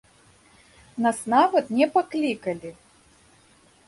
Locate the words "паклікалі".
1.97-2.71